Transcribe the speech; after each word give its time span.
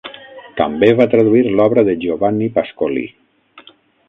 També 0.61 0.87
va 1.01 1.07
traduir 1.11 1.43
l'obra 1.59 1.83
de 1.91 1.95
Giovanni 2.07 2.49
Pascoli. 2.57 3.05